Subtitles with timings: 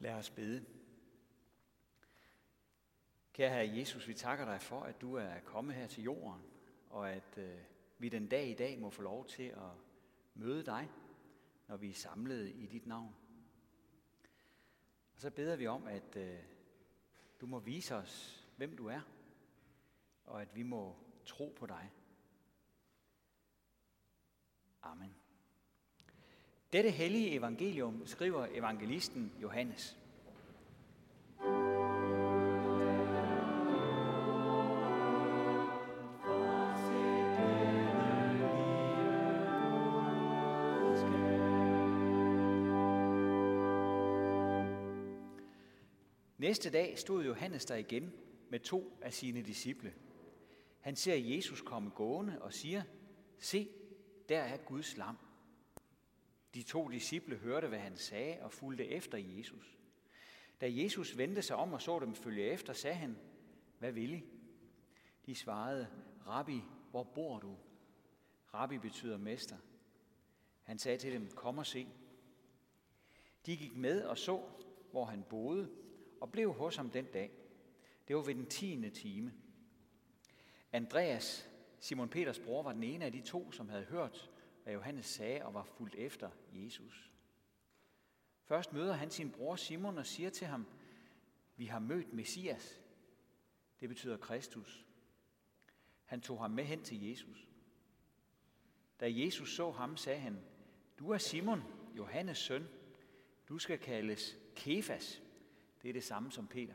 [0.00, 0.66] Lad os bede.
[3.32, 6.42] Kære Herre Jesus, vi takker dig for, at du er kommet her til jorden,
[6.90, 7.58] og at øh,
[7.98, 9.70] vi den dag i dag må få lov til at
[10.34, 10.90] møde dig,
[11.68, 13.14] når vi er samlet i dit navn.
[15.14, 16.38] Og så beder vi om, at øh,
[17.40, 19.00] du må vise os, hvem du er,
[20.24, 21.92] og at vi må tro på dig.
[24.82, 25.19] Amen.
[26.72, 29.96] Dette hellige evangelium skriver evangelisten Johannes.
[46.38, 48.12] Næste dag stod Johannes der igen
[48.50, 49.94] med to af sine disciple.
[50.80, 52.82] Han ser Jesus komme gående og siger,
[53.38, 53.68] se,
[54.28, 55.16] der er Guds lam.
[56.54, 59.78] De to disciple hørte, hvad han sagde, og fulgte efter Jesus.
[60.60, 63.16] Da Jesus vendte sig om og så dem følge efter, sagde han,
[63.78, 64.24] hvad vil I?
[65.26, 65.88] De svarede,
[66.26, 67.56] Rabbi, hvor bor du?
[68.54, 69.56] Rabbi betyder mester.
[70.62, 71.88] Han sagde til dem, kom og se.
[73.46, 74.42] De gik med og så,
[74.90, 75.70] hvor han boede,
[76.20, 77.30] og blev hos ham den dag.
[78.08, 79.32] Det var ved den tiende time.
[80.72, 84.30] Andreas, Simon Peters bror, var den ene af de to, som havde hørt,
[84.62, 87.10] hvad Johannes sagde og var fuldt efter Jesus.
[88.42, 90.66] Først møder han sin bror Simon og siger til ham,
[91.56, 92.80] vi har mødt Messias.
[93.80, 94.86] Det betyder Kristus.
[96.04, 97.48] Han tog ham med hen til Jesus.
[99.00, 100.44] Da Jesus så ham, sagde han,
[100.98, 101.62] du er Simon,
[101.96, 102.68] Johannes søn.
[103.48, 105.22] Du skal kaldes Kefas.
[105.82, 106.74] Det er det samme som Peter.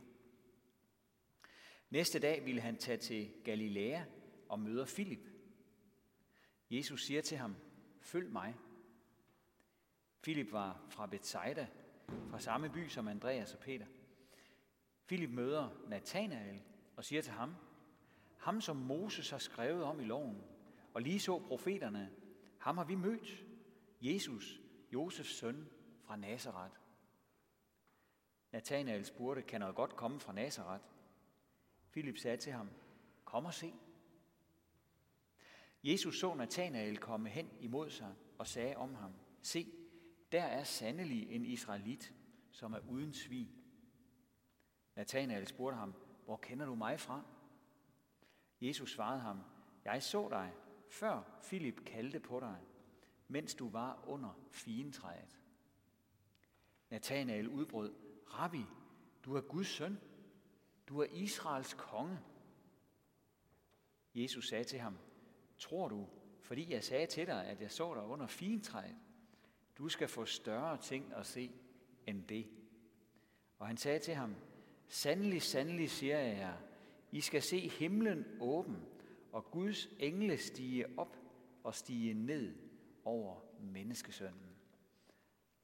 [1.90, 4.04] Næste dag ville han tage til Galilea
[4.50, 5.30] og møder Filip.
[6.70, 7.56] Jesus siger til ham,
[8.06, 8.56] følg mig.
[10.24, 11.68] Filip var fra Bethsaida,
[12.30, 13.86] fra samme by som Andreas og Peter.
[15.06, 16.62] Filip møder Nathanael
[16.96, 17.56] og siger til ham,
[18.38, 20.44] ham som Moses har skrevet om i loven,
[20.94, 22.12] og lige så profeterne,
[22.60, 23.46] ham har vi mødt,
[24.02, 24.62] Jesus,
[24.94, 25.70] Josefs søn
[26.04, 26.76] fra Nazareth.
[28.52, 30.84] Nathanael spurgte, kan noget godt komme fra Nazareth?
[31.90, 32.70] Filip sagde til ham,
[33.26, 33.74] kom og se.
[35.86, 39.72] Jesus så Nathanael komme hen imod sig og sagde om ham, se,
[40.32, 42.14] der er sandelig en israelit,
[42.52, 43.52] som er uden svig.
[44.96, 45.94] Nathanael spurgte ham,
[46.26, 47.24] hvor kender du mig fra?
[48.62, 49.40] Jesus svarede ham,
[49.86, 50.54] jeg så dig,
[50.90, 52.62] før Filip kaldte på dig,
[53.28, 55.40] mens du var under fientræet.
[56.90, 57.96] Nathanael udbrød,
[58.28, 58.66] Rabbi,
[59.26, 60.00] du er Guds søn.
[60.88, 62.20] Du er Israels konge.
[64.16, 64.98] Jesus sagde til ham,
[65.58, 66.08] tror du,
[66.42, 68.96] fordi jeg sagde til dig, at jeg så dig under fintræet,
[69.78, 71.52] du skal få større ting at se
[72.08, 72.48] end det.
[73.60, 74.36] Og han sagde til ham,
[74.88, 76.58] sandelig, sandelig siger jeg jer,
[77.12, 78.86] I skal se himlen åben,
[79.32, 81.18] og Guds engle stige op
[81.64, 82.56] og stige ned
[83.06, 84.56] over menneskesønnen.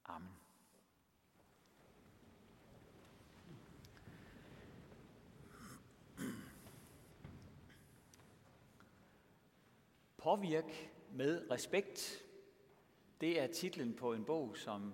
[0.06, 0.41] Amen.
[10.22, 12.26] Påvirk med respekt.
[13.22, 14.94] Det er titlen på en bog, som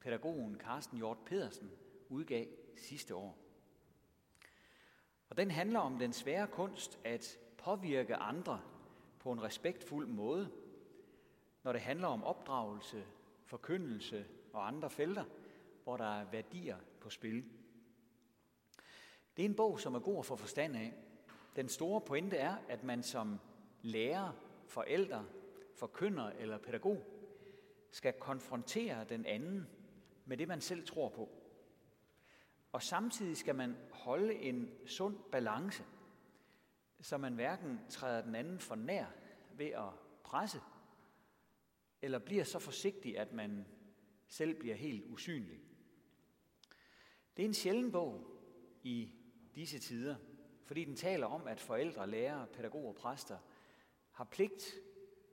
[0.00, 1.70] pædagogen Carsten Hjort Pedersen
[2.08, 2.46] udgav
[2.76, 3.38] sidste år.
[5.30, 8.60] Og den handler om den svære kunst at påvirke andre
[9.18, 10.50] på en respektfuld måde,
[11.62, 13.04] når det handler om opdragelse,
[13.44, 15.24] forkyndelse og andre felter,
[15.84, 17.44] hvor der er værdier på spil.
[19.36, 20.94] Det er en bog, som er god at få forstand af.
[21.56, 23.38] Den store pointe er, at man som
[23.82, 25.24] lærer forælder,
[25.74, 27.04] forkynder eller pædagog
[27.90, 29.66] skal konfrontere den anden
[30.24, 31.28] med det, man selv tror på.
[32.72, 35.84] Og samtidig skal man holde en sund balance,
[37.00, 39.06] så man hverken træder den anden for nær
[39.52, 39.92] ved at
[40.24, 40.60] presse,
[42.02, 43.66] eller bliver så forsigtig, at man
[44.26, 45.60] selv bliver helt usynlig.
[47.36, 48.40] Det er en sjælden bog
[48.82, 49.12] i
[49.54, 50.16] disse tider,
[50.64, 53.38] fordi den taler om, at forældre, lærere, pædagoger og præster
[54.18, 54.74] har pligt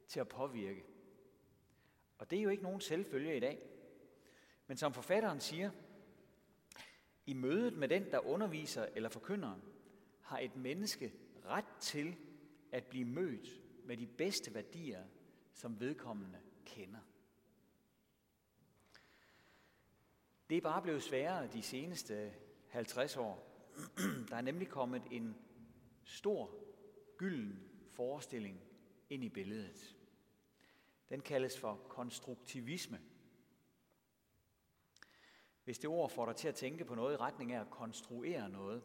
[0.08, 0.86] til at påvirke.
[2.18, 3.70] Og det er jo ikke nogen selvfølge i dag.
[4.68, 5.72] Men som forfatteren siger,
[7.26, 9.60] i mødet med den, der underviser eller forkynder,
[10.22, 11.14] har et menneske
[11.46, 12.16] ret til
[12.72, 15.04] at blive mødt med de bedste værdier,
[15.54, 17.02] som vedkommende kender.
[20.50, 22.34] Det er bare blevet sværere de seneste
[22.68, 23.72] 50 år.
[24.30, 25.36] Der er nemlig kommet en
[26.04, 26.52] stor,
[27.18, 28.65] gylden forestilling
[29.10, 29.96] ind i billedet.
[31.10, 33.02] Den kaldes for konstruktivisme.
[35.64, 38.50] Hvis det ord får dig til at tænke på noget i retning af at konstruere
[38.50, 38.84] noget,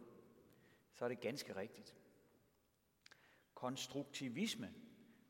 [0.92, 1.96] så er det ganske rigtigt.
[3.54, 4.74] Konstruktivisme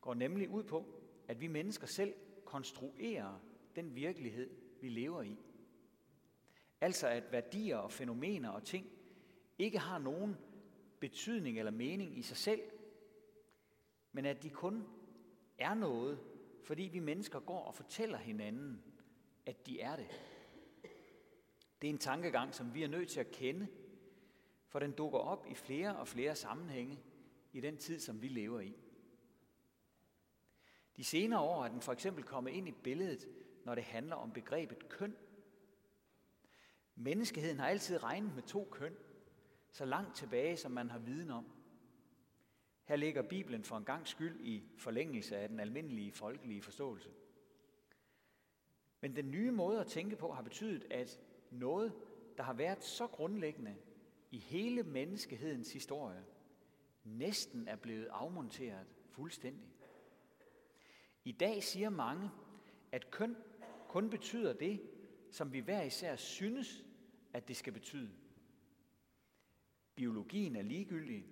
[0.01, 2.13] går nemlig ud på, at vi mennesker selv
[2.45, 3.39] konstruerer
[3.75, 4.49] den virkelighed,
[4.81, 5.37] vi lever i.
[6.81, 8.87] Altså at værdier og fænomener og ting
[9.57, 10.37] ikke har nogen
[10.99, 12.61] betydning eller mening i sig selv,
[14.11, 14.87] men at de kun
[15.57, 16.19] er noget,
[16.63, 18.83] fordi vi mennesker går og fortæller hinanden,
[19.45, 20.07] at de er det.
[21.81, 23.67] Det er en tankegang, som vi er nødt til at kende,
[24.67, 26.99] for den dukker op i flere og flere sammenhænge
[27.53, 28.75] i den tid, som vi lever i.
[30.97, 33.27] De senere år er den for eksempel kommet ind i billedet,
[33.65, 35.15] når det handler om begrebet køn.
[36.95, 38.95] Menneskeheden har altid regnet med to køn,
[39.71, 41.60] så langt tilbage, som man har viden om.
[42.85, 47.09] Her ligger Bibelen for en gang skyld i forlængelse af den almindelige folkelige forståelse.
[49.01, 51.19] Men den nye måde at tænke på har betydet, at
[51.51, 51.93] noget,
[52.37, 53.75] der har været så grundlæggende
[54.31, 56.25] i hele menneskehedens historie,
[57.03, 59.69] næsten er blevet afmonteret fuldstændig.
[61.23, 62.29] I dag siger mange,
[62.91, 63.35] at køn
[63.87, 64.81] kun betyder det,
[65.31, 66.85] som vi hver især synes,
[67.33, 68.11] at det skal betyde.
[69.95, 71.25] Biologien er ligegyldig.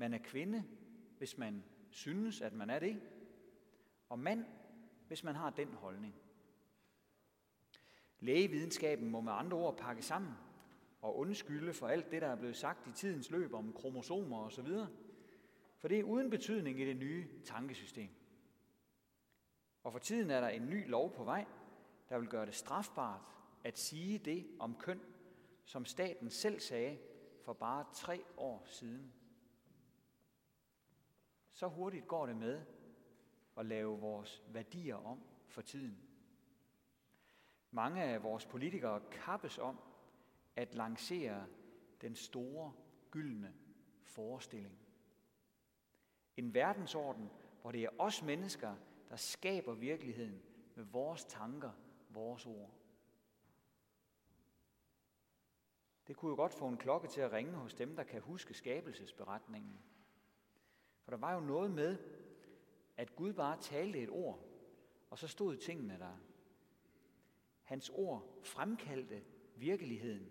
[0.00, 0.64] Man er kvinde,
[1.18, 3.00] hvis man synes, at man er det.
[4.08, 4.44] Og mand,
[5.06, 6.14] hvis man har den holdning.
[8.20, 10.32] Lægevidenskaben må med andre ord pakke sammen
[11.02, 14.68] og undskylde for alt det, der er blevet sagt i tidens løb om kromosomer osv.,
[15.76, 18.10] for det er uden betydning i det nye tankesystem.
[19.82, 21.46] Og for tiden er der en ny lov på vej,
[22.08, 23.20] der vil gøre det strafbart
[23.64, 25.00] at sige det om køn,
[25.64, 26.98] som staten selv sagde
[27.44, 29.12] for bare tre år siden.
[31.60, 32.62] Så hurtigt går det med
[33.56, 35.98] at lave vores værdier om for tiden.
[37.70, 39.80] Mange af vores politikere kappes om
[40.56, 41.46] at lancere
[42.00, 42.72] den store,
[43.10, 43.54] gyldne
[44.02, 44.78] forestilling.
[46.36, 47.30] En verdensorden,
[47.60, 48.76] hvor det er os mennesker,
[49.08, 50.42] der skaber virkeligheden
[50.74, 51.72] med vores tanker,
[52.08, 52.70] vores ord.
[56.06, 58.54] Det kunne jo godt få en klokke til at ringe hos dem, der kan huske
[58.54, 59.80] skabelsesberetningen.
[61.10, 61.98] For der var jo noget med,
[62.96, 64.44] at Gud bare talte et ord,
[65.10, 66.16] og så stod tingene der.
[67.62, 69.22] Hans ord fremkaldte
[69.56, 70.30] virkeligheden.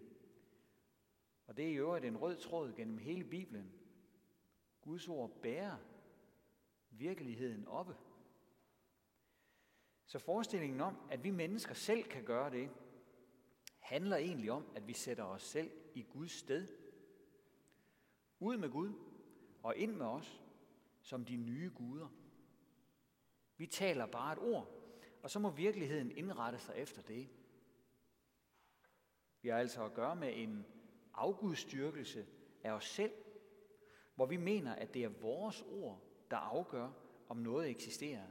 [1.48, 3.72] Og det er i øvrigt en rød tråd gennem hele Bibelen.
[4.82, 5.78] Guds ord bærer
[6.90, 7.96] virkeligheden oppe.
[10.06, 12.70] Så forestillingen om, at vi mennesker selv kan gøre det,
[13.80, 16.68] handler egentlig om, at vi sætter os selv i Guds sted.
[18.40, 18.94] Ud med Gud
[19.64, 20.44] og ind med os
[21.02, 22.08] som de nye guder.
[23.58, 24.80] Vi taler bare et ord,
[25.24, 27.30] og så må virkeligheden indrette sig efter det.
[29.42, 30.66] Vi har altså at gøre med en
[31.14, 32.28] afgudstyrkelse
[32.64, 33.14] af os selv,
[34.16, 36.92] hvor vi mener, at det er vores ord, der afgør,
[37.30, 38.28] om noget eksisterer,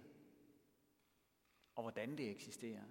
[1.74, 2.84] og hvordan det eksisterer.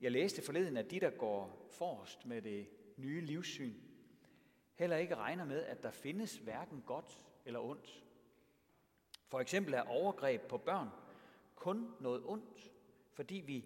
[0.00, 3.91] Jeg læste forleden, at de, der går forrest med det nye livssyn,
[4.74, 8.04] heller ikke regner med, at der findes hverken godt eller ondt.
[9.28, 10.88] For eksempel er overgreb på børn
[11.54, 12.72] kun noget ondt,
[13.12, 13.64] fordi vi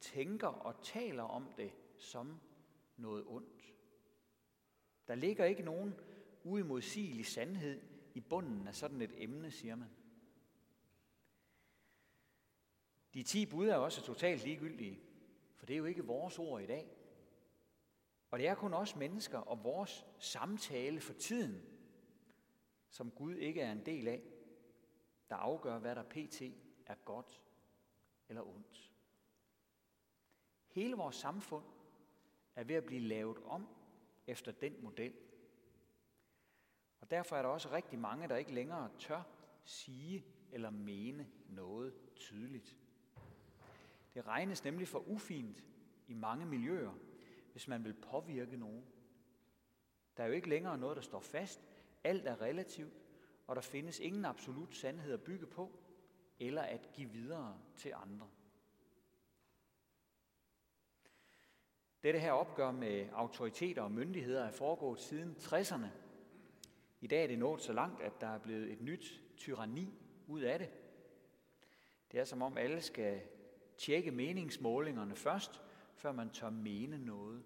[0.00, 2.40] tænker og taler om det som
[2.96, 3.74] noget ondt.
[5.08, 5.94] Der ligger ikke nogen
[6.44, 7.82] uimodsigelig sandhed
[8.14, 9.88] i bunden af sådan et emne, siger man.
[13.14, 15.00] De ti bud er også totalt ligegyldige,
[15.56, 16.95] for det er jo ikke vores ord i dag.
[18.36, 21.62] Og det er kun os mennesker og vores samtale for tiden,
[22.90, 24.22] som Gud ikke er en del af,
[25.28, 26.42] der afgør, hvad der pt.
[26.86, 27.42] er godt
[28.28, 28.92] eller ondt.
[30.66, 31.64] Hele vores samfund
[32.56, 33.68] er ved at blive lavet om
[34.26, 35.14] efter den model.
[37.00, 39.22] Og derfor er der også rigtig mange, der ikke længere tør
[39.64, 42.76] sige eller mene noget tydeligt.
[44.14, 45.64] Det regnes nemlig for ufint
[46.06, 46.92] i mange miljøer,
[47.56, 48.84] hvis man vil påvirke nogen.
[50.16, 51.60] Der er jo ikke længere noget, der står fast.
[52.04, 52.92] Alt er relativt,
[53.46, 55.78] og der findes ingen absolut sandhed at bygge på,
[56.40, 58.28] eller at give videre til andre.
[62.02, 65.88] Dette her opgør med autoriteter og myndigheder er foregået siden 60'erne.
[67.00, 69.94] I dag er det nået så langt, at der er blevet et nyt tyranni
[70.26, 70.70] ud af det.
[72.12, 73.22] Det er som om alle skal
[73.76, 75.62] tjekke meningsmålingerne først,
[75.96, 77.44] før man tør mene noget.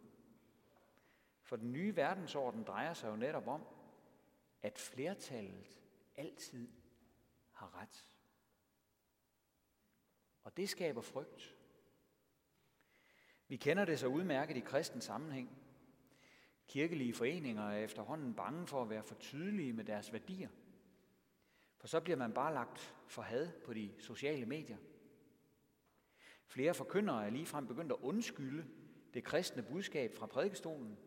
[1.42, 3.66] For den nye verdensorden drejer sig jo netop om,
[4.62, 5.80] at flertallet
[6.16, 6.68] altid
[7.52, 8.04] har ret.
[10.44, 11.56] Og det skaber frygt.
[13.48, 15.58] Vi kender det så udmærket i kristen sammenhæng.
[16.68, 20.48] Kirkelige foreninger er efterhånden bange for at være for tydelige med deres værdier.
[21.76, 24.76] For så bliver man bare lagt for had på de sociale medier.
[26.50, 28.66] Flere forkyndere er ligefrem begyndt at undskylde
[29.14, 30.98] det kristne budskab fra prædikestolen.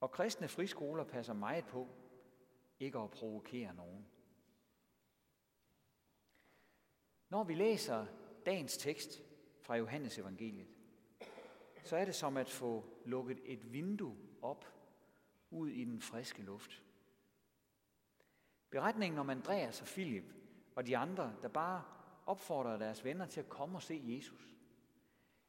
[0.00, 1.88] Og kristne friskoler passer meget på
[2.80, 4.06] ikke at provokere nogen.
[7.28, 8.06] Når vi læser
[8.46, 9.22] dagens tekst
[9.60, 10.68] fra Johannes evangeliet,
[11.84, 14.64] så er det som at få lukket et vindue op
[15.50, 16.82] ud i den friske luft.
[18.70, 20.32] Beretningen om Andreas og Filip
[20.74, 21.84] og de andre, der bare
[22.26, 24.48] opfordrer deres venner til at komme og se Jesus,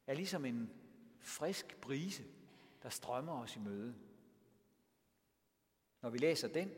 [0.06, 0.70] er ligesom en
[1.20, 2.24] frisk brise,
[2.82, 3.94] der strømmer os i møde.
[6.02, 6.70] Når vi læser den,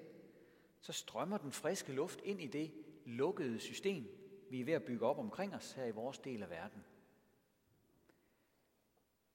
[0.80, 2.72] så strømmer den friske luft ind i det
[3.04, 4.04] lukkede system,
[4.50, 6.84] vi er ved at bygge op omkring os her i vores del af verden.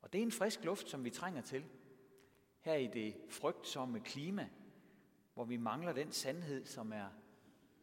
[0.01, 1.65] Og det er en frisk luft, som vi trænger til
[2.59, 4.49] her i det frygtsomme klima,
[5.33, 7.09] hvor vi mangler den sandhed, som er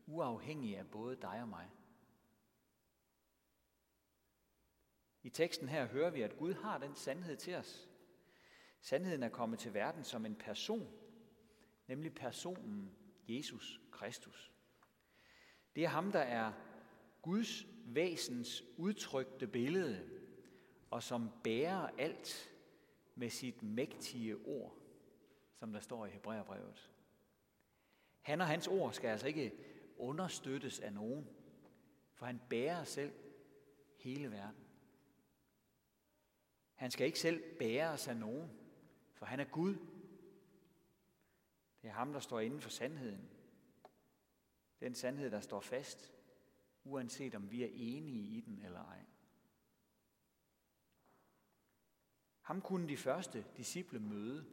[0.06, 1.68] uafhængig af både dig og mig.
[5.22, 7.88] I teksten her hører vi, at Gud har den sandhed til os.
[8.80, 10.92] Sandheden er kommet til verden som en person,
[11.86, 12.94] nemlig personen
[13.28, 14.52] Jesus Kristus.
[15.76, 16.52] Det er ham, der er
[17.22, 20.10] Guds væsens udtrykte billede,
[20.90, 22.50] og som bærer alt
[23.14, 24.76] med sit mægtige ord,
[25.54, 26.90] som der står i Hebræerbrevet.
[28.20, 29.52] Han og hans ord skal altså ikke
[29.98, 31.28] understøttes af nogen,
[32.12, 33.12] for han bærer selv
[33.96, 34.69] hele verden.
[36.80, 38.50] Han skal ikke selv bære os af nogen,
[39.14, 39.74] for han er Gud.
[41.82, 43.30] Det er ham, der står inden for sandheden.
[44.80, 46.12] Den sandhed, der står fast,
[46.84, 49.04] uanset om vi er enige i den eller ej.
[52.40, 54.46] Ham kunne de første disciple møde.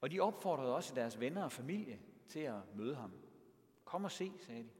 [0.00, 3.12] Og de opfordrede også deres venner og familie til at møde ham.
[3.84, 4.79] Kom og se, sagde de.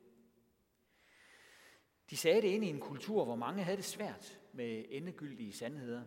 [2.11, 6.05] De sagde det ind i en kultur, hvor mange havde det svært med endegyldige sandheder.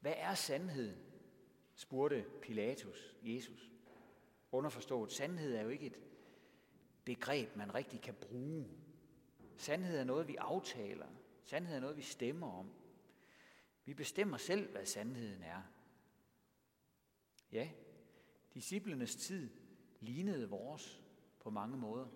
[0.00, 0.96] Hvad er sandhed?
[1.74, 3.70] spurgte Pilatus Jesus.
[4.52, 5.98] Underforstået, sandhed er jo ikke et
[7.04, 8.68] begreb, man rigtig kan bruge.
[9.56, 11.06] Sandhed er noget, vi aftaler.
[11.44, 12.70] Sandhed er noget, vi stemmer om.
[13.84, 15.62] Vi bestemmer selv, hvad sandheden er.
[17.52, 17.70] Ja,
[18.54, 19.50] disciplenes tid
[20.00, 21.02] lignede vores
[21.40, 22.06] på mange måder.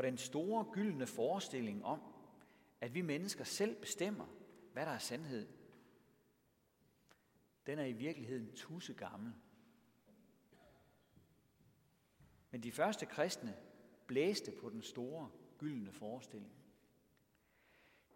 [0.00, 2.00] For den store gyldne forestilling om,
[2.80, 4.26] at vi mennesker selv bestemmer,
[4.72, 5.48] hvad der er sandhed,
[7.66, 9.32] den er i virkeligheden tusse gammel.
[12.50, 13.56] Men de første kristne
[14.06, 16.52] blæste på den store gyldne forestilling.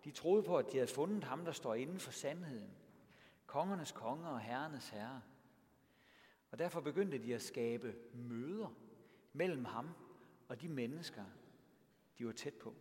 [0.05, 2.71] De troede på, at de havde fundet ham, der står inden for sandheden.
[3.47, 5.23] Kongernes konger og herrenes herre.
[6.51, 8.75] Og derfor begyndte de at skabe møder
[9.33, 9.91] mellem ham
[10.49, 11.25] og de mennesker,
[12.19, 12.75] de var tæt på.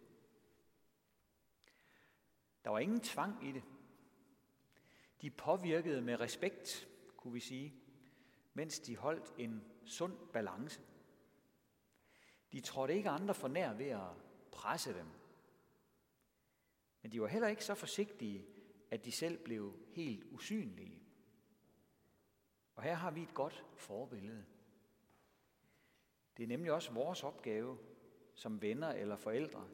[2.64, 3.64] Der var ingen tvang i det.
[5.22, 6.88] De påvirkede med respekt,
[7.18, 7.74] kunne vi sige,
[8.54, 10.82] mens de holdt en sund balance.
[12.52, 14.10] De trådte ikke andre for nær ved at
[14.52, 15.08] presse dem.
[17.02, 18.46] Men de var heller ikke så forsigtige,
[18.92, 21.04] at de selv blev helt usynlige.
[22.76, 24.46] Og her har vi et godt forbillede.
[26.38, 27.78] Det er nemlig også vores opgave
[28.34, 29.68] som venner eller forældre,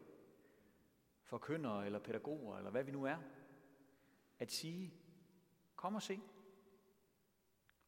[1.24, 3.18] forkyndere eller pædagoger, eller hvad vi nu er,
[4.40, 4.94] at sige,
[5.76, 6.20] kom og se.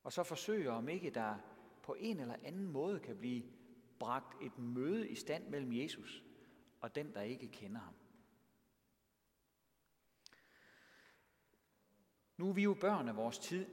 [0.04, 1.38] Og så forsøge, om ikke der
[1.84, 3.44] på en eller anden måde kan blive
[4.00, 6.24] bragt et møde i stand mellem Jesus
[6.82, 7.94] og den, der ikke kender ham.
[12.38, 13.68] Nu er vi jo børn af vores tid,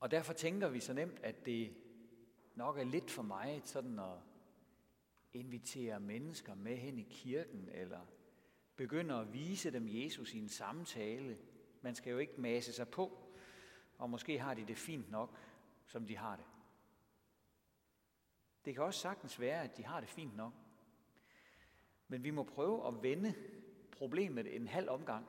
[0.00, 1.76] og derfor tænker vi så nemt, at det
[2.54, 4.18] nok er lidt for mig sådan at
[5.32, 8.00] inviterer mennesker med hen i kirken, eller
[8.76, 11.38] begynder at vise dem Jesus i en samtale.
[11.82, 13.18] Man skal jo ikke mase sig på,
[13.98, 15.38] og måske har de det fint nok,
[15.86, 16.44] som de har det.
[18.64, 20.52] Det kan også sagtens være, at de har det fint nok.
[22.08, 23.34] Men vi må prøve at vende
[23.90, 25.26] problemet en halv omgang,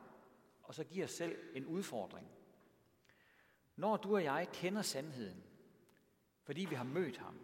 [0.63, 2.27] og så give os selv en udfordring.
[3.75, 5.44] Når du og jeg kender sandheden,
[6.44, 7.39] fordi vi har mødt ham,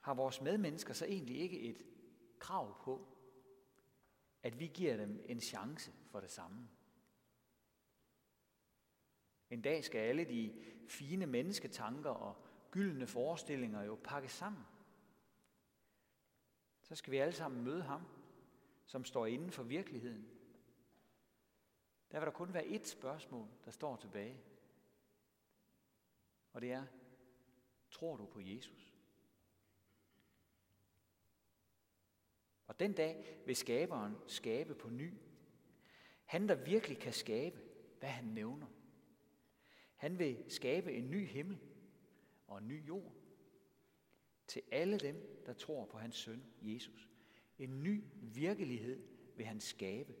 [0.00, 1.82] har vores medmennesker så egentlig ikke et
[2.38, 3.06] krav på,
[4.42, 6.68] at vi giver dem en chance for det samme.
[9.50, 14.64] En dag skal alle de fine mennesketanker og gyldne forestillinger jo pakkes sammen.
[16.82, 18.02] Så skal vi alle sammen møde ham,
[18.86, 20.30] som står inden for virkeligheden.
[22.10, 24.40] der vil der kun være ét spørgsmål, der står tilbage.
[26.52, 26.86] Og det er,
[27.90, 28.94] tror du på Jesus?
[32.66, 35.14] Og den dag vil skaberen skabe på ny.
[36.24, 37.60] Han, der virkelig kan skabe,
[37.98, 38.66] hvad han nævner.
[39.96, 41.58] Han vil skabe en ny himmel
[42.46, 43.12] og en ny jord
[44.46, 47.08] til alle dem, der tror på hans søn Jesus.
[47.58, 49.02] En ny virkelighed
[49.36, 50.14] vil han skabe.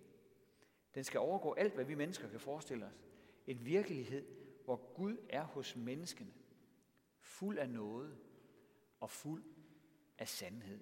[0.94, 2.92] Den skal overgå alt, hvad vi mennesker kan forestille os.
[3.46, 4.26] En virkelighed,
[4.64, 6.32] hvor Gud er hos menneskene,
[7.20, 8.18] fuld af noget
[9.00, 9.44] og fuld
[10.18, 10.80] af sandhed.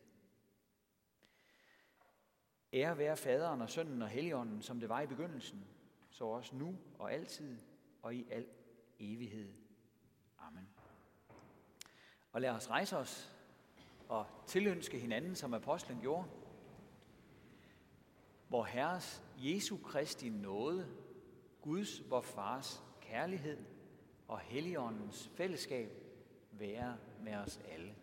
[2.79, 5.65] Ære være faderen og sønnen og helligånden, som det var i begyndelsen,
[6.11, 7.59] så også nu og altid
[8.03, 8.47] og i al
[8.99, 9.53] evighed.
[10.39, 10.69] Amen.
[12.33, 13.35] Og lad os rejse os
[14.09, 16.29] og tilønske hinanden, som apostlen gjorde.
[18.49, 20.87] Hvor Herres Jesu Kristi nåde,
[21.63, 23.59] Guds, vor Fars kærlighed
[24.29, 25.93] og Helligåndens fællesskab
[26.53, 27.95] være med os alle.